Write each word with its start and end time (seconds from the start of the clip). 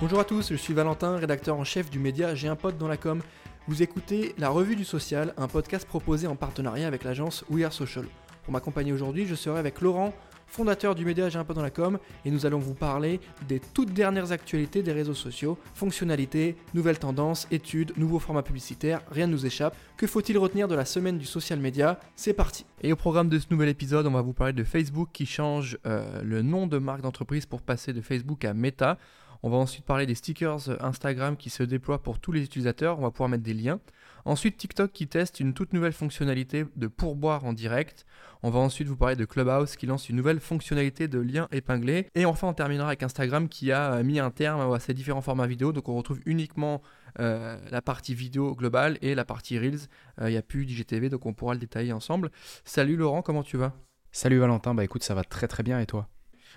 Bonjour 0.00 0.18
à 0.18 0.24
tous, 0.24 0.48
je 0.48 0.56
suis 0.56 0.72
Valentin, 0.72 1.18
rédacteur 1.18 1.58
en 1.58 1.64
chef 1.64 1.90
du 1.90 1.98
média 1.98 2.34
J'ai 2.34 2.48
un 2.48 2.56
pote 2.56 2.78
dans 2.78 2.88
la 2.88 2.96
com. 2.96 3.20
Vous 3.68 3.82
écoutez 3.82 4.34
La 4.38 4.48
Revue 4.48 4.74
du 4.74 4.86
Social, 4.86 5.34
un 5.36 5.46
podcast 5.46 5.86
proposé 5.86 6.26
en 6.26 6.36
partenariat 6.36 6.86
avec 6.86 7.04
l'agence 7.04 7.44
We 7.50 7.66
Are 7.66 7.72
Social. 7.74 8.06
Pour 8.44 8.54
m'accompagner 8.54 8.94
aujourd'hui, 8.94 9.26
je 9.26 9.34
serai 9.34 9.58
avec 9.58 9.82
Laurent, 9.82 10.14
fondateur 10.46 10.94
du 10.94 11.04
média 11.04 11.28
J'ai 11.28 11.38
un 11.38 11.44
pote 11.44 11.56
dans 11.56 11.62
la 11.62 11.68
com, 11.68 11.98
et 12.24 12.30
nous 12.30 12.46
allons 12.46 12.58
vous 12.58 12.72
parler 12.72 13.20
des 13.46 13.60
toutes 13.60 13.92
dernières 13.92 14.32
actualités 14.32 14.82
des 14.82 14.92
réseaux 14.92 15.12
sociaux, 15.12 15.58
fonctionnalités, 15.74 16.56
nouvelles 16.72 16.98
tendances, 16.98 17.46
études, 17.50 17.92
nouveaux 17.98 18.20
formats 18.20 18.42
publicitaires, 18.42 19.02
rien 19.10 19.26
ne 19.26 19.32
nous 19.32 19.44
échappe. 19.44 19.76
Que 19.98 20.06
faut-il 20.06 20.38
retenir 20.38 20.66
de 20.66 20.74
la 20.74 20.86
semaine 20.86 21.18
du 21.18 21.26
social 21.26 21.60
media 21.60 22.00
C'est 22.16 22.32
parti 22.32 22.64
Et 22.80 22.90
au 22.90 22.96
programme 22.96 23.28
de 23.28 23.38
ce 23.38 23.48
nouvel 23.50 23.68
épisode, 23.68 24.06
on 24.06 24.12
va 24.12 24.22
vous 24.22 24.32
parler 24.32 24.54
de 24.54 24.64
Facebook 24.64 25.10
qui 25.12 25.26
change 25.26 25.76
euh, 25.84 26.22
le 26.22 26.40
nom 26.40 26.66
de 26.66 26.78
marque 26.78 27.02
d'entreprise 27.02 27.44
pour 27.44 27.60
passer 27.60 27.92
de 27.92 28.00
Facebook 28.00 28.46
à 28.46 28.54
Meta. 28.54 28.96
On 29.42 29.50
va 29.50 29.56
ensuite 29.56 29.84
parler 29.84 30.06
des 30.06 30.14
stickers 30.14 30.82
Instagram 30.84 31.36
qui 31.36 31.50
se 31.50 31.62
déploient 31.62 32.02
pour 32.02 32.18
tous 32.18 32.32
les 32.32 32.42
utilisateurs. 32.42 32.98
On 32.98 33.02
va 33.02 33.10
pouvoir 33.10 33.28
mettre 33.28 33.42
des 33.42 33.54
liens. 33.54 33.80
Ensuite, 34.26 34.58
TikTok 34.58 34.92
qui 34.92 35.06
teste 35.06 35.40
une 35.40 35.54
toute 35.54 35.72
nouvelle 35.72 35.94
fonctionnalité 35.94 36.66
de 36.76 36.86
pourboire 36.88 37.44
en 37.46 37.54
direct. 37.54 38.04
On 38.42 38.50
va 38.50 38.58
ensuite 38.58 38.86
vous 38.86 38.96
parler 38.96 39.16
de 39.16 39.24
Clubhouse 39.24 39.76
qui 39.76 39.86
lance 39.86 40.10
une 40.10 40.16
nouvelle 40.16 40.40
fonctionnalité 40.40 41.08
de 41.08 41.18
lien 41.18 41.48
épinglé. 41.52 42.08
Et 42.14 42.26
enfin, 42.26 42.48
on 42.48 42.52
terminera 42.52 42.88
avec 42.88 43.02
Instagram 43.02 43.48
qui 43.48 43.72
a 43.72 44.02
mis 44.02 44.18
un 44.18 44.30
terme 44.30 44.72
à 44.72 44.78
ses 44.78 44.92
différents 44.92 45.22
formats 45.22 45.46
vidéo. 45.46 45.72
Donc, 45.72 45.88
on 45.88 45.96
retrouve 45.96 46.20
uniquement 46.26 46.82
euh, 47.18 47.58
la 47.70 47.82
partie 47.82 48.14
vidéo 48.14 48.54
globale 48.54 48.98
et 49.00 49.14
la 49.14 49.24
partie 49.24 49.58
Reels. 49.58 49.88
Euh, 50.20 50.28
il 50.28 50.32
n'y 50.32 50.38
a 50.38 50.42
plus 50.42 50.66
d'IGTV, 50.66 51.08
donc 51.08 51.26
on 51.26 51.32
pourra 51.32 51.54
le 51.54 51.60
détailler 51.60 51.92
ensemble. 51.92 52.30
Salut 52.64 52.96
Laurent, 52.96 53.22
comment 53.22 53.42
tu 53.42 53.56
vas? 53.56 53.72
Salut 54.12 54.38
Valentin, 54.38 54.74
bah 54.74 54.84
écoute, 54.84 55.04
ça 55.04 55.14
va 55.14 55.24
très 55.24 55.48
très 55.48 55.62
bien 55.62 55.80
et 55.80 55.86
toi? 55.86 56.08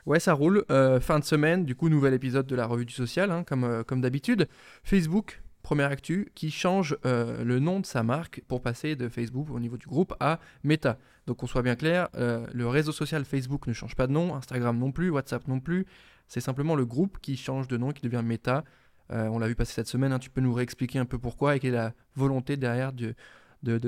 Ouais, 0.05 0.20
ça 0.20 0.34
roule. 0.34 0.66
Euh, 0.70 0.99
fin 0.99 1.17
de 1.17 1.23
semaine, 1.23 1.63
du 1.63 1.75
coup, 1.75 1.88
nouvel 1.88 2.13
épisode 2.13 2.45
de 2.45 2.55
la 2.55 2.66
revue 2.66 2.85
du 2.85 2.93
social, 2.93 3.32
hein, 3.32 3.43
comme, 3.46 3.63
euh, 3.63 3.84
comme 3.84 4.01
d'habitude. 4.01 4.49
Facebook, 4.84 5.41
première 5.62 5.91
actu, 5.91 6.29
qui 6.35 6.51
change 6.51 6.98
euh, 7.05 7.41
le 7.46 7.59
nom 7.59 7.79
de 7.79 7.85
sa 7.85 8.04
marque 8.04 8.41
pour 8.49 8.62
passer 8.62 8.98
de 8.98 9.07
Facebook 9.07 9.49
au 9.49 9.62
niveau 9.62 9.77
du 9.77 9.87
groupe 9.87 10.13
à 10.20 10.41
Meta. 10.65 10.98
Donc, 11.26 11.37
qu'on 11.37 11.48
soit 11.48 11.62
bien 11.62 11.77
clair, 11.77 12.09
le 12.15 12.68
réseau 12.68 12.91
social 12.91 13.24
Facebook 13.24 13.65
ne 13.68 13.71
change 13.71 13.96
pas 13.96 14.07
de 14.07 14.12
nom, 14.12 14.35
Instagram 14.35 14.77
non 14.77 14.91
plus, 14.91 15.09
WhatsApp 15.09 15.48
non 15.48 15.62
plus. 15.62 15.85
C'est 16.27 16.41
simplement 16.41 16.76
le 16.76 16.85
groupe 16.85 17.18
qui 17.21 17.37
change 17.37 17.70
de 17.70 17.77
nom, 17.77 17.91
qui 17.91 18.01
devient 18.01 18.21
Meta. 18.26 18.65
on 19.09 19.40
l'a 19.40 19.48
vu 19.48 19.55
passer 19.55 19.71
cette 19.71 19.87
semaine. 19.87 20.12
Hein. 20.12 20.20
tu 20.20 20.29
peux 20.29 20.41
nous 20.41 20.54
réexpliquer 20.54 20.99
un 20.99 21.05
peu 21.05 21.18
pourquoi 21.18 21.55
et 21.55 21.62
quelle 21.62 21.76
est 21.76 21.77
la 21.77 21.93
volonté 22.18 22.57
derrière 22.57 22.91
de, 22.91 23.15
de. 23.63 23.79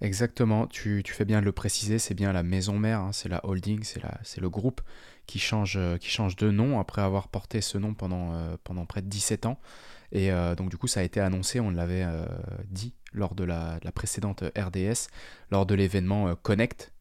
Exactement, 0.00 0.66
tu, 0.66 1.02
fais 1.06 1.24
bien 1.24 1.40
de 1.40 1.44
le 1.44 1.52
préciser, 1.52 1.98
c'est 1.98 2.14
bien 2.14 2.32
la 2.32 2.42
maison 2.42 2.78
mère, 2.78 3.00
hein, 3.00 3.12
c'est 3.12 3.28
la 3.28 3.44
holding, 3.44 3.82
c'est 3.82 4.40
le 4.40 4.50
groupe 4.50 4.80
qui 5.26 5.38
change, 5.38 5.76
euh, 5.76 5.96
qui 5.96 6.08
change 6.08 6.36
de 6.36 6.50
nom 6.50 6.78
après 6.78 7.02
avoir 7.02 7.28
porté 7.28 7.60
ce 7.60 7.78
nom 7.78 7.94
pendant, 7.94 8.32
euh, 8.34 8.56
près 8.88 9.02
de 9.02 9.08
17 9.08 9.46
ans. 9.46 9.58
Et 10.12 10.32
euh, 10.32 10.54
donc 10.54 10.70
du 10.70 10.76
coup 10.76 10.86
ça 10.86 11.00
a 11.00 11.02
été 11.02 11.20
annoncé, 11.20 11.60
on 11.60 11.70
l'avait 11.70 12.06
dit 12.70 12.94
lors 13.12 13.34
de 13.34 13.44
la, 13.44 13.78
précédente 13.94 14.42
RDS, 14.56 15.08
lors 15.50 15.66
de 15.66 15.74
l'événement 15.74 16.34
Connect, 16.36 16.92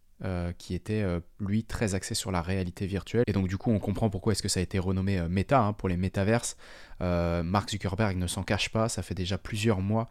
qui 0.58 0.74
était 0.74 1.06
lui 1.40 1.64
très 1.64 1.94
axé 1.94 2.16
sur 2.16 2.32
la 2.32 2.42
réalité 2.42 2.88
virtuelle. 2.88 3.24
Et 3.28 3.34
donc 3.34 3.48
du 3.48 3.58
coup 3.58 3.72
on 3.72 3.80
comprend 3.80 4.10
pourquoi 4.10 4.32
est-ce 4.32 4.42
que 4.42 4.50
ça 4.50 4.60
a 4.60 4.64
été 4.64 4.80
renommé 4.80 5.22
Meta 5.30 5.62
hein, 5.62 5.74
pour 5.74 5.90
les 5.90 5.98
métaverses. 5.98 6.58
Mark 7.00 7.70
Zuckerberg 7.70 8.18
ne 8.18 8.28
s'en 8.28 8.44
cache 8.44 8.70
pas, 8.70 8.90
ça 8.90 9.04
fait 9.04 9.16
déjà 9.16 9.38
plusieurs 9.38 9.82
mois 9.82 10.10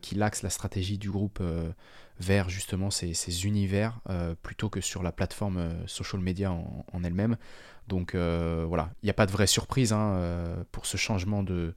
qu'il 0.00 0.22
axe 0.22 0.42
la 0.42 0.50
stratégie 0.50 0.98
du 0.98 1.10
groupe 1.10 1.42
vers 2.18 2.48
justement 2.48 2.90
ces, 2.90 3.46
univers 3.46 3.98
euh, 4.08 4.34
plutôt 4.42 4.70
que 4.70 4.80
sur 4.80 5.02
la 5.02 5.12
plateforme 5.12 5.58
euh, 5.58 5.86
social 5.86 6.20
media 6.20 6.52
en, 6.52 7.04
elle-même. 7.04 7.36
Donc 7.88 8.14
euh, 8.14 8.64
voilà, 8.66 8.90
il 9.02 9.06
n'y 9.06 9.10
a 9.10 9.14
pas 9.14 9.26
de 9.26 9.32
vraie 9.32 9.46
surprise 9.46 9.92
hein, 9.92 10.64
pour 10.72 10.86
ce 10.86 10.96
changement 10.96 11.42
de, 11.42 11.74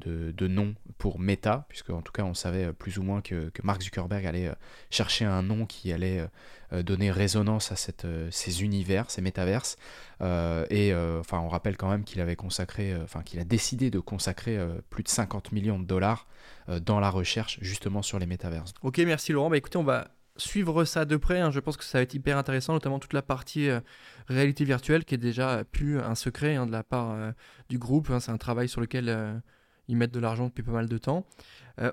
de, 0.00 0.46
nom 0.48 0.74
pour 0.98 1.18
Meta, 1.18 1.66
puisque 1.68 1.90
en 1.90 2.02
tout 2.02 2.12
cas 2.12 2.24
on 2.24 2.34
savait 2.34 2.72
plus 2.72 2.98
ou 2.98 3.02
moins 3.02 3.20
que, 3.20 3.50
Mark 3.62 3.82
Zuckerberg 3.82 4.26
allait 4.26 4.50
chercher 4.90 5.24
un 5.24 5.42
nom 5.42 5.66
qui 5.66 5.92
allait 5.92 6.26
donner 6.72 7.10
résonance 7.10 7.72
à 7.72 7.76
cette, 7.76 8.06
ces 8.30 8.62
univers, 8.62 9.10
ces 9.10 9.22
métaverses. 9.22 9.76
et 10.20 10.94
enfin 11.20 11.38
on 11.38 11.48
rappelle 11.48 11.76
quand 11.76 11.90
même 11.90 12.04
qu'il 12.04 12.20
avait 12.20 12.36
consacré, 12.36 12.96
enfin 13.02 13.22
qu'il 13.22 13.38
a 13.38 13.44
décidé 13.44 13.90
de 13.90 14.00
consacrer 14.00 14.58
plus 14.88 15.02
de 15.02 15.08
50 15.08 15.52
millions 15.52 15.78
de 15.78 15.84
dollars 15.84 16.26
euh, 16.68 16.80
dans 16.80 17.00
la 17.00 17.10
recherche 17.10 17.58
justement 17.60 18.02
sur 18.02 18.18
les 18.18 18.26
métaverses. 18.26 18.74
Ok, 18.82 18.98
merci 18.98 19.32
Laurent. 19.32 19.50
Bah, 19.50 19.56
écoutez, 19.56 19.78
on 19.78 19.84
va 19.84 20.08
suivre 20.36 20.84
ça 20.84 21.04
de 21.04 21.16
près. 21.16 21.40
Hein. 21.40 21.50
Je 21.50 21.60
pense 21.60 21.76
que 21.76 21.84
ça 21.84 21.98
va 21.98 22.02
être 22.02 22.14
hyper 22.14 22.36
intéressant, 22.36 22.72
notamment 22.72 22.98
toute 22.98 23.12
la 23.12 23.22
partie 23.22 23.68
euh, 23.68 23.80
réalité 24.28 24.64
virtuelle 24.64 25.04
qui 25.04 25.14
est 25.14 25.18
déjà 25.18 25.64
plus 25.64 26.00
un 26.00 26.14
secret 26.14 26.56
hein, 26.56 26.66
de 26.66 26.72
la 26.72 26.82
part 26.82 27.12
euh, 27.12 27.32
du 27.68 27.78
groupe. 27.78 28.10
Hein. 28.10 28.20
C'est 28.20 28.30
un 28.30 28.38
travail 28.38 28.68
sur 28.68 28.80
lequel 28.80 29.42
ils 29.90 29.96
mettent 29.96 30.14
de 30.14 30.20
l'argent 30.20 30.46
depuis 30.46 30.62
pas 30.62 30.72
mal 30.72 30.88
de 30.88 30.98
temps. 30.98 31.26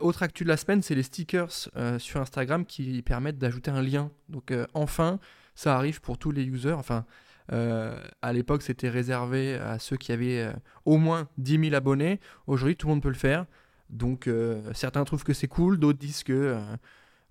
autre 0.01 0.23
actu 0.23 0.43
de 0.43 0.49
la 0.49 0.57
semaine, 0.57 0.81
c'est 0.81 0.95
les 0.95 1.03
stickers 1.03 1.69
sur 1.97 2.21
Instagram 2.21 2.65
qui 2.65 3.01
permettent 3.01 3.37
d'ajouter 3.37 3.71
un 3.71 3.81
lien. 3.81 4.11
Donc 4.29 4.53
enfin, 4.73 5.19
ça 5.55 5.75
arrive 5.75 6.01
pour 6.01 6.17
tous 6.17 6.31
les 6.31 6.43
users. 6.43 6.73
Enfin, 6.73 7.05
à 7.49 8.33
l'époque, 8.33 8.61
c'était 8.61 8.89
réservé 8.89 9.55
à 9.55 9.79
ceux 9.79 9.97
qui 9.97 10.11
avaient 10.11 10.51
au 10.85 10.97
moins 10.97 11.27
10 11.37 11.69
000 11.69 11.75
abonnés. 11.75 12.19
Aujourd'hui, 12.47 12.75
tout 12.75 12.87
le 12.87 12.93
monde 12.93 13.03
peut 13.03 13.09
le 13.09 13.15
faire. 13.15 13.45
Donc 13.89 14.27
euh, 14.27 14.61
certains 14.73 15.03
trouvent 15.05 15.23
que 15.23 15.33
c'est 15.33 15.47
cool, 15.47 15.77
d'autres 15.79 15.99
disent 15.99 16.23
que 16.23 16.33
euh, 16.33 16.59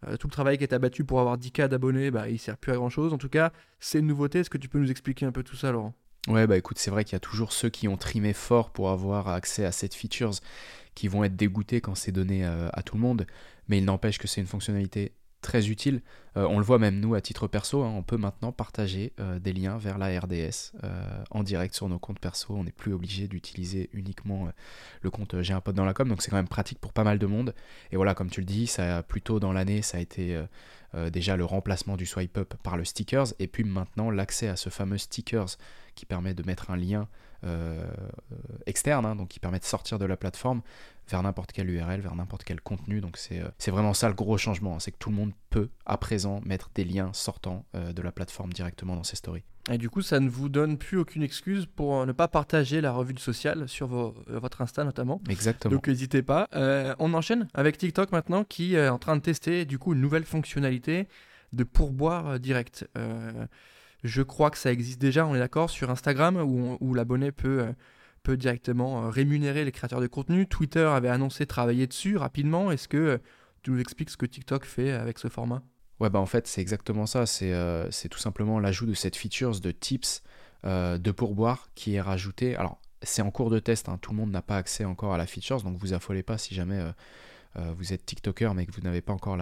euh, 0.06 0.16
tout 0.16 0.26
le 0.26 0.32
travail 0.32 0.58
qui 0.58 0.64
est 0.64 0.72
abattu 0.72 1.04
pour 1.04 1.20
avoir 1.20 1.38
10K 1.38 1.68
d'abonnés, 1.68 2.10
bah, 2.10 2.28
il 2.28 2.38
sert 2.38 2.56
plus 2.56 2.72
à 2.72 2.76
grand 2.76 2.90
chose. 2.90 3.12
En 3.12 3.18
tout 3.18 3.28
cas, 3.28 3.52
c'est 3.80 3.98
une 3.98 4.06
nouveauté. 4.06 4.40
Est-ce 4.40 4.50
que 4.50 4.58
tu 4.58 4.68
peux 4.68 4.78
nous 4.78 4.90
expliquer 4.90 5.26
un 5.26 5.32
peu 5.32 5.42
tout 5.42 5.56
ça, 5.56 5.72
Laurent? 5.72 5.94
Ouais, 6.26 6.46
bah 6.46 6.56
écoute, 6.56 6.78
c'est 6.78 6.90
vrai 6.90 7.04
qu'il 7.04 7.12
y 7.12 7.16
a 7.16 7.20
toujours 7.20 7.52
ceux 7.52 7.68
qui 7.70 7.86
ont 7.86 7.96
trimé 7.96 8.32
fort 8.32 8.70
pour 8.70 8.90
avoir 8.90 9.28
accès 9.28 9.64
à 9.64 9.70
cette 9.72 9.94
features 9.94 10.32
qui 10.94 11.08
vont 11.08 11.22
être 11.22 11.36
dégoûtés 11.36 11.80
quand 11.80 11.94
c'est 11.94 12.10
donné 12.12 12.44
à 12.44 12.82
tout 12.84 12.96
le 12.96 13.02
monde. 13.02 13.26
Mais 13.68 13.78
il 13.78 13.84
n'empêche 13.84 14.18
que 14.18 14.26
c'est 14.26 14.40
une 14.40 14.46
fonctionnalité 14.46 15.12
très 15.46 15.68
utile. 15.68 16.02
Euh, 16.36 16.44
on 16.50 16.58
le 16.58 16.64
voit 16.64 16.80
même 16.80 16.98
nous 16.98 17.14
à 17.14 17.20
titre 17.20 17.46
perso, 17.46 17.84
hein, 17.84 17.92
on 17.96 18.02
peut 18.02 18.16
maintenant 18.16 18.50
partager 18.50 19.12
euh, 19.20 19.38
des 19.38 19.52
liens 19.52 19.78
vers 19.78 19.96
la 19.96 20.08
RDS 20.18 20.72
euh, 20.82 21.24
en 21.30 21.44
direct 21.44 21.72
sur 21.72 21.88
nos 21.88 22.00
comptes 22.00 22.18
perso. 22.18 22.54
On 22.54 22.64
n'est 22.64 22.72
plus 22.72 22.92
obligé 22.92 23.28
d'utiliser 23.28 23.88
uniquement 23.92 24.48
le 25.02 25.10
compte 25.10 25.40
J'ai 25.42 25.54
un 25.54 25.60
pote 25.60 25.76
dans 25.76 25.84
la 25.84 25.94
com, 25.94 26.08
donc 26.08 26.20
c'est 26.20 26.30
quand 26.30 26.36
même 26.36 26.48
pratique 26.48 26.80
pour 26.80 26.92
pas 26.92 27.04
mal 27.04 27.18
de 27.18 27.26
monde. 27.26 27.54
Et 27.92 27.96
voilà, 27.96 28.14
comme 28.14 28.28
tu 28.28 28.40
le 28.40 28.46
dis, 28.46 28.66
ça 28.66 29.04
plus 29.04 29.22
tôt 29.22 29.38
dans 29.38 29.52
l'année, 29.52 29.82
ça 29.82 29.98
a 29.98 30.00
été 30.00 30.38
déjà 31.12 31.36
le 31.36 31.44
remplacement 31.44 31.96
du 31.96 32.06
swipe 32.06 32.36
up 32.38 32.54
par 32.62 32.76
le 32.76 32.84
stickers, 32.84 33.26
et 33.38 33.46
puis 33.46 33.64
maintenant 33.64 34.10
l'accès 34.10 34.48
à 34.48 34.56
ce 34.56 34.68
fameux 34.70 34.98
stickers 34.98 35.56
qui 35.94 36.06
permet 36.06 36.34
de 36.34 36.42
mettre 36.42 36.70
un 36.70 36.76
lien 36.76 37.08
externe, 38.66 39.06
hein, 39.06 39.16
donc 39.16 39.28
qui 39.28 39.40
permet 39.40 39.58
de 39.58 39.64
sortir 39.64 39.98
de 39.98 40.04
la 40.04 40.16
plateforme 40.16 40.62
vers 41.08 41.22
n'importe 41.22 41.52
quelle 41.52 41.70
URL, 41.70 42.00
vers 42.00 42.14
n'importe 42.14 42.44
quel 42.44 42.60
contenu. 42.60 43.00
Donc 43.00 43.16
c'est 43.16 43.40
euh, 43.40 43.70
vraiment 43.70 43.94
ça 43.94 44.08
le 44.08 44.14
gros 44.14 44.38
changement, 44.38 44.76
hein. 44.76 44.80
c'est 44.80 44.90
que 44.90 44.98
tout 44.98 45.10
le 45.10 45.16
monde 45.16 45.32
peut 45.50 45.68
à 45.84 45.96
présent 45.96 46.40
mettre 46.44 46.70
des 46.74 46.84
liens 46.84 47.10
sortant 47.12 47.64
euh, 47.74 47.92
de 47.92 48.02
la 48.02 48.12
plateforme 48.12 48.52
directement 48.52 48.96
dans 48.96 49.04
ses 49.04 49.16
stories. 49.16 49.44
Et 49.70 49.78
du 49.78 49.90
coup, 49.90 50.00
ça 50.00 50.20
ne 50.20 50.28
vous 50.28 50.48
donne 50.48 50.78
plus 50.78 50.96
aucune 50.96 51.22
excuse 51.22 51.66
pour 51.66 52.00
euh, 52.00 52.06
ne 52.06 52.12
pas 52.12 52.28
partager 52.28 52.80
la 52.80 52.92
revue 52.92 53.14
de 53.14 53.20
social 53.20 53.68
sur 53.68 53.88
votre 54.28 54.62
Insta 54.62 54.84
notamment. 54.84 55.20
Exactement. 55.28 55.74
Donc 55.74 55.88
n'hésitez 55.88 56.22
pas. 56.22 56.48
on 56.98 57.14
enchaîne 57.14 57.48
avec 57.54 57.78
TikTok 57.78 58.12
maintenant 58.12 58.44
qui 58.44 58.74
est 58.74 58.88
en 58.88 58.98
train 58.98 59.16
de 59.16 59.22
tester 59.22 59.64
du 59.64 59.78
coup 59.78 59.94
une 59.94 60.00
nouvelle 60.00 60.24
fonctionnalité 60.24 61.08
de 61.52 61.64
pourboire 61.64 62.38
direct. 62.38 62.88
Je 64.04 64.22
crois 64.22 64.50
que 64.50 64.58
ça 64.58 64.72
existe 64.72 65.00
déjà, 65.00 65.26
on 65.26 65.34
est 65.34 65.38
d'accord, 65.38 65.70
sur 65.70 65.90
Instagram 65.90 66.36
où, 66.36 66.94
l'abonné 66.94 67.32
peut 67.32 67.66
peut 68.26 68.36
directement 68.36 69.04
euh, 69.04 69.08
rémunérer 69.08 69.64
les 69.64 69.70
créateurs 69.70 70.00
de 70.00 70.08
contenu. 70.08 70.48
Twitter 70.48 70.84
avait 70.84 71.08
annoncé 71.08 71.46
travailler 71.46 71.86
dessus 71.86 72.16
rapidement. 72.16 72.72
Est-ce 72.72 72.88
que 72.88 72.96
euh, 72.96 73.18
tu 73.62 73.70
nous 73.70 73.78
expliques 73.78 74.10
ce 74.10 74.16
que 74.16 74.26
TikTok 74.26 74.64
fait 74.64 74.90
avec 74.90 75.20
ce 75.20 75.28
format? 75.28 75.62
Ouais, 76.00 76.10
bah 76.10 76.18
en 76.18 76.26
fait, 76.26 76.48
c'est 76.48 76.60
exactement 76.60 77.06
ça. 77.06 77.24
C'est 77.24 77.52
euh, 77.52 77.88
tout 78.10 78.18
simplement 78.18 78.58
l'ajout 78.58 78.86
de 78.86 78.94
cette 78.94 79.14
feature 79.14 79.58
de 79.60 79.70
tips 79.70 80.22
de 80.64 81.10
pourboire 81.12 81.68
qui 81.76 81.94
est 81.94 82.00
rajouté. 82.00 82.56
Alors, 82.56 82.80
c'est 83.00 83.22
en 83.22 83.30
cours 83.30 83.50
de 83.50 83.60
test, 83.60 83.88
hein. 83.88 83.98
tout 84.02 84.10
le 84.10 84.16
monde 84.16 84.32
n'a 84.32 84.42
pas 84.42 84.56
accès 84.56 84.84
encore 84.84 85.14
à 85.14 85.16
la 85.16 85.26
feature, 85.26 85.62
donc 85.62 85.76
vous 85.76 85.92
affolez 85.92 86.24
pas 86.24 86.38
si 86.38 86.56
jamais 86.56 86.82
vous 87.76 87.92
êtes 87.92 88.04
TikToker 88.04 88.54
mais 88.54 88.66
que 88.66 88.72
vous 88.72 88.82
n'avez 88.82 89.00
pas 89.00 89.12
encore 89.12 89.36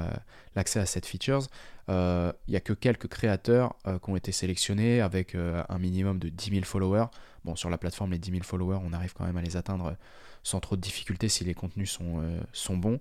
l'accès 0.55 0.81
à 0.81 0.87
cette 0.87 1.07
feature. 1.07 1.41
Il 1.89 2.33
n'y 2.49 2.57
a 2.57 2.61
que 2.61 2.73
quelques 2.73 3.09
créateurs 3.09 3.75
qui 3.85 4.11
ont 4.11 4.17
été 4.17 4.33
sélectionnés 4.33 5.01
avec 5.01 5.35
un 5.35 5.79
minimum 5.79 6.19
de 6.19 6.29
10 6.29 6.51
000 6.51 6.65
followers. 6.65 7.07
Bon, 7.45 7.57
sur 7.57 7.71
la 7.71 7.79
plateforme, 7.79 8.13
les 8.13 8.19
10 8.19 8.31
000 8.31 8.43
followers, 8.43 8.79
on 8.85 8.93
arrive 8.93 9.13
quand 9.15 9.25
même 9.25 9.37
à 9.37 9.43
les 9.43 9.57
atteindre 9.57 9.97
sans 10.45 10.61
trop 10.61 10.77
de 10.77 10.81
difficultés 10.81 11.29
si 11.29 11.43
les 11.43 11.55
contenus 11.55 11.91
sont, 11.91 12.21
euh, 12.21 12.77
bons. 12.77 13.01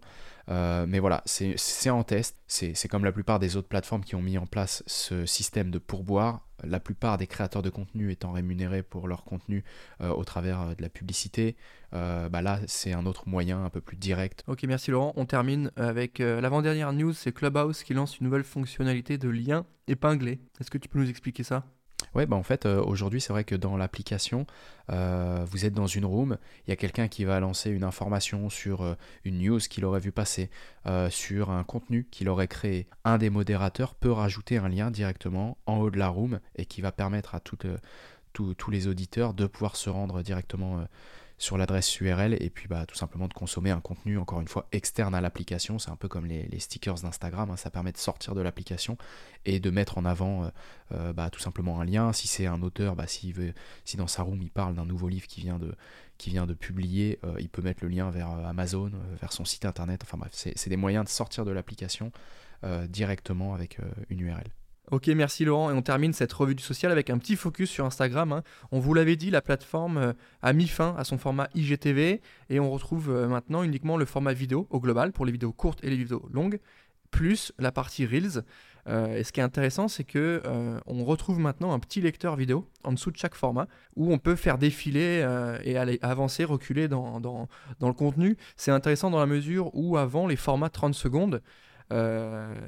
Euh, 0.50 0.86
mais 0.88 1.00
voilà, 1.00 1.22
c'est 1.26 1.90
en 1.90 2.04
test. 2.04 2.38
C'est 2.48 2.88
comme 2.88 3.06
la 3.06 3.12
plupart 3.12 3.38
des 3.38 3.58
autres 3.58 3.68
plateformes 3.68 4.04
qui 4.04 4.16
ont 4.16 4.22
mis 4.22 4.38
en 4.38 4.48
place 4.48 4.84
ce 4.88 5.26
système 5.26 5.70
de 5.70 5.78
pourboire. 5.78 6.48
La 6.64 6.80
plupart 6.80 7.18
des 7.18 7.28
créateurs 7.28 7.62
de 7.62 7.70
contenu 7.70 8.12
étant 8.12 8.32
rémunérés 8.32 8.84
pour 8.84 9.08
leur 9.08 9.24
contenu 9.24 9.64
euh, 10.02 10.10
au 10.10 10.24
travers 10.24 10.76
de 10.76 10.82
la 10.82 10.90
publicité. 10.90 11.56
bah 11.92 12.42
là, 12.42 12.60
c'est 12.68 12.94
un 12.94 13.06
autre 13.06 13.28
moyen 13.28 13.64
un 13.64 13.70
peu 13.70 13.82
plus 13.82 13.98
direct. 13.98 14.44
Ok, 14.48 14.64
merci 14.64 14.92
Laurent. 14.92 15.14
On 15.16 15.26
termine 15.26 15.72
avec 15.76 16.20
l'avant-dernière 16.20 16.92
news, 16.94 17.14
c'est 17.14 17.32
Clubhouse 17.32 17.84
qui 17.84 17.94
lance 17.94 18.20
une 18.20 18.26
nouvelle 18.26 18.44
fonctionnalité 18.44 19.18
de 19.18 19.30
lien 19.30 19.66
épinglé. 19.88 20.40
Est-ce 20.60 20.72
que 20.72 20.78
tu 20.78 20.90
peux 20.90 21.00
nous 21.00 21.10
expliquer 21.10 21.44
ça? 21.44 21.66
Ouais, 22.16 22.28
bah 22.28 22.36
en 22.36 22.44
fait, 22.44 22.66
euh, 22.66 22.82
aujourd'hui, 22.84 23.20
c'est 23.20 23.34
vrai 23.34 23.44
que 23.44 23.56
dans 23.56 23.76
l'application, 23.76 24.46
euh, 24.92 25.44
vous 25.50 25.66
êtes 25.66 25.74
dans 25.74 25.88
une 25.88 26.06
room, 26.06 26.38
il 26.68 26.70
y 26.70 26.74
a 26.74 26.76
quelqu'un 26.76 27.08
qui 27.08 27.26
va 27.26 27.40
lancer 27.40 27.72
une 27.72 27.84
information 27.84 28.50
sur 28.50 28.82
euh, 28.84 28.94
une 29.26 29.40
news 29.40 29.58
qu'il 29.58 29.84
aurait 29.84 30.00
vu 30.00 30.12
passer, 30.12 30.50
sur 31.10 31.50
un 31.50 31.64
contenu 31.64 32.08
qu'il 32.12 32.30
aurait 32.30 32.48
créé. 32.48 32.88
Un 33.06 33.18
des 33.18 33.30
modérateurs 33.30 33.96
peut 33.96 34.12
rajouter 34.12 34.58
un 34.58 34.68
lien 34.68 34.92
directement 34.92 35.58
en 35.66 35.78
haut 35.78 35.90
de 35.90 35.98
la 35.98 36.10
room 36.10 36.40
et 36.56 36.66
qui 36.66 36.82
va 36.82 36.92
permettre 36.92 37.36
à 37.36 37.40
tous 37.40 38.70
les 38.70 38.88
auditeurs 38.88 39.34
de 39.34 39.48
pouvoir 39.48 39.76
se 39.76 39.90
rendre 39.90 40.22
directement 40.22 40.86
sur 41.44 41.58
l'adresse 41.58 42.00
URL 42.00 42.42
et 42.42 42.50
puis 42.50 42.70
bah, 42.70 42.86
tout 42.86 42.96
simplement 42.96 43.28
de 43.28 43.34
consommer 43.34 43.70
un 43.70 43.82
contenu 43.82 44.18
encore 44.18 44.40
une 44.40 44.48
fois 44.48 44.66
externe 44.72 45.14
à 45.14 45.20
l'application. 45.20 45.78
C'est 45.78 45.92
un 45.92 45.98
peu 45.98 46.08
comme 46.08 46.26
les, 46.26 46.48
stickers 46.60 47.02
d'Instagram, 47.02 47.52
hein. 47.52 47.58
ça 47.58 47.70
permet 47.70 47.92
de 47.92 47.98
sortir 47.98 48.34
de 48.34 48.40
l'application 48.40 48.98
et 49.44 49.60
de 49.60 49.70
mettre 49.70 49.98
en 49.98 50.06
avant 50.06 50.46
euh, 50.46 50.48
euh, 50.94 51.14
bah, 51.14 51.30
tout 51.30 51.42
simplement 51.42 51.82
un 51.82 51.86
lien. 51.86 52.14
Si 52.14 52.30
c'est 52.30 52.46
un 52.48 52.62
auteur, 52.62 52.96
bah, 52.96 53.08
si 53.08 53.34
dans 53.98 54.08
sa 54.08 54.24
room 54.24 54.42
il 54.42 54.52
parle 54.52 54.76
d'un 54.76 54.86
nouveau 54.86 55.10
livre 55.10 55.28
qui 55.28 55.42
vient 55.42 55.60
de, 55.60 55.76
qui 56.18 56.30
vient 56.30 56.46
de 56.46 56.54
publier, 56.54 57.20
euh, 57.26 57.36
il 57.40 57.50
peut 57.50 57.62
mettre 57.62 57.84
le 57.84 57.90
lien 57.90 58.10
vers 58.10 58.30
Amazon, 58.30 58.94
vers 59.20 59.34
son 59.34 59.44
site 59.44 59.66
internet. 59.66 60.00
Enfin 60.04 60.18
bref, 60.18 60.32
c'est 60.34 60.70
des 60.70 60.78
moyens 60.78 61.04
de 61.04 61.10
sortir 61.10 61.44
de 61.44 61.52
l'application 61.52 62.12
directement 62.88 63.54
avec 63.54 63.80
une 64.10 64.22
URL. 64.22 64.48
Ok, 64.92 65.08
merci 65.08 65.46
Laurent. 65.46 65.72
Et 65.72 65.74
on 65.74 65.82
termine 65.82 66.12
cette 66.12 66.34
revue 66.34 66.56
du 66.56 66.64
social 66.64 66.92
avec 66.92 67.10
un 67.10 67.18
petit 67.18 67.38
focus 67.38 67.70
sur 67.70 67.86
Instagram. 67.86 68.34
Hein. 68.34 68.44
On 68.72 68.80
vous 68.80 68.94
l'avait 68.94 69.16
dit, 69.16 69.32
la 69.32 69.42
plateforme 69.42 69.98
euh, 69.98 70.14
a 70.42 70.52
mis 70.52 70.68
fin 70.68 70.94
à 70.98 71.06
son 71.06 71.18
format 71.18 71.48
IGTV 71.56 72.22
et 72.50 72.60
on 72.60 72.70
retrouve 72.70 73.10
euh, 73.10 73.28
maintenant 73.28 73.64
uniquement 73.64 73.96
le 73.96 74.06
format 74.06 74.34
vidéo 74.34 74.68
au 74.72 74.82
global 74.82 75.14
pour 75.14 75.26
les 75.26 75.32
vidéos 75.32 75.54
courtes 75.54 75.80
et 75.84 75.90
les 75.90 75.96
vidéos 75.96 76.28
longues, 76.34 76.60
plus 77.12 77.54
la 77.60 77.72
partie 77.72 78.06
Reels. 78.06 78.44
Euh, 78.90 79.16
et 79.16 79.24
ce 79.24 79.32
qui 79.32 79.40
est 79.40 79.44
intéressant, 79.44 79.88
c'est 79.88 80.04
que 80.04 80.42
on 80.86 81.06
retrouve 81.06 81.40
maintenant 81.40 81.72
un 81.72 81.80
petit 81.80 82.02
lecteur 82.02 82.36
vidéo 82.36 82.68
en 82.84 82.92
dessous 82.92 83.12
de 83.12 83.18
chaque 83.18 83.36
format 83.36 83.68
où 83.96 84.12
on 84.12 84.18
peut 84.18 84.36
faire 84.36 84.58
défiler 84.58 85.26
et 85.64 85.78
aller 85.78 85.98
avancer, 86.02 86.44
reculer 86.44 86.90
dans, 86.90 87.22
dans 87.22 87.48
le 87.80 87.94
contenu. 87.94 88.36
C'est 88.58 88.72
intéressant 88.72 89.10
dans 89.10 89.20
la 89.20 89.28
mesure 89.28 89.74
où 89.74 89.96
avant 89.96 90.28
les 90.28 90.36
formats 90.36 90.70
30 90.70 90.94
secondes, 90.94 91.42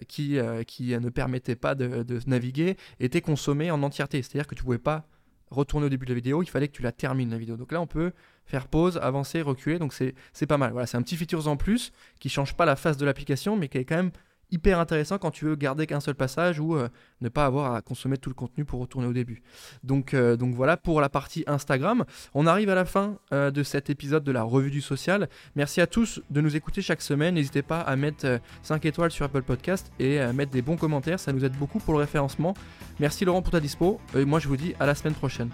qui, 0.08 0.38
euh, 0.38 0.64
qui 0.64 0.98
ne 0.98 1.10
permettait 1.10 1.56
pas 1.56 1.76
de, 1.76 2.20
naviguer 2.28 2.78
était 3.00 3.22
consommé 3.22 3.72
en 3.72 3.82
entièreté. 3.84 4.22
C'est-à-dire 4.22 4.48
que 4.48 4.56
tu 4.56 4.64
pouvais 4.64 4.78
pas 4.78 5.08
retourner 5.50 5.86
au 5.86 5.90
début 5.90 6.06
de 6.06 6.12
la 6.12 6.16
vidéo, 6.16 6.44
il 6.44 6.50
fallait 6.50 6.68
que 6.68 6.74
tu 6.74 6.82
la 6.82 6.92
termines 6.92 7.30
la 7.30 7.38
vidéo. 7.38 7.56
Donc 7.56 7.72
là, 7.72 7.82
on 7.82 7.88
peut 7.88 8.12
faire 8.46 8.68
pause, 8.68 8.98
avancer, 8.98 9.42
reculer, 9.42 9.80
donc 9.80 9.94
c'est 9.94 10.48
pas 10.48 10.58
mal. 10.58 10.72
Voilà, 10.72 10.88
c'est 10.88 10.98
un 10.98 11.02
petit 11.02 11.16
feature 11.16 11.48
en 11.48 11.58
plus 11.58 11.92
qui 12.20 12.30
change 12.30 12.56
pas 12.56 12.66
la 12.66 12.76
face 12.76 12.98
de 12.98 13.06
l'application, 13.06 13.56
mais 13.56 13.68
qui 13.68 13.78
est 13.78 13.86
quand 13.86 13.96
même 13.96 14.12
hyper 14.52 14.80
intéressant 14.80 15.18
quand 15.18 15.32
tu 15.32 15.46
veux 15.46 15.56
garder 15.56 15.88
qu'un 15.88 16.00
seul 16.00 16.16
passage 16.16 16.60
ou 16.60 16.76
euh, 16.76 16.90
ne 17.22 17.30
pas 17.30 17.46
avoir 17.46 17.74
à 17.74 17.82
consommer 17.82 18.18
tout 18.18 18.30
le 18.30 18.36
contenu 18.36 18.66
pour 18.66 18.80
retourner 18.80 19.08
au 19.08 19.14
début. 19.14 19.42
Donc, 19.84 20.14
euh, 20.14 20.36
donc 20.36 20.56
voilà 20.56 20.78
pour 20.78 21.02
la 21.02 21.10
partie 21.10 21.44
Instagram. 21.48 22.06
On 22.34 22.48
arrive 22.48 22.70
à 22.70 22.76
la 22.76 22.86
fin 22.86 23.18
euh, 23.34 23.52
de 23.52 23.64
cet 23.64 23.90
épisode 23.90 24.24
de 24.24 24.32
la 24.32 24.44
revue 24.44 24.72
du 24.72 24.82
social. 24.82 25.30
Merci 25.56 25.82
à 25.82 25.88
tous 25.88 26.22
de 26.30 26.42
nous 26.42 26.56
écouter 26.56 26.82
chaque 26.82 27.02
semaine. 27.02 27.36
N'hésitez 27.36 27.62
pas 27.62 27.82
à 27.82 27.96
mettre 27.96 28.40
5 28.64 28.86
étoiles 28.86 29.12
sur 29.12 29.26
Apple 29.26 29.44
Podcast 29.44 29.92
et 30.00 30.20
à 30.20 30.34
mettre 30.34 30.52
des 30.52 30.62
bons 30.62 30.78
commentaires. 30.78 31.20
Ça 31.20 31.34
nous 31.34 31.46
aide 31.46 31.58
beaucoup 31.58 31.80
pour 31.80 31.94
le 31.94 32.00
référencement. 32.00 32.54
Merci 33.00 33.26
Laurent 33.26 33.42
pour 33.42 33.52
ta 33.52 33.60
dispo. 33.60 34.00
Et 34.16 34.26
moi 34.26 34.40
je 34.40 34.48
vous 34.48 34.58
dis 34.58 34.74
à 34.80 34.86
la 34.86 34.96
semaine 34.96 35.16
prochaine. 35.16 35.50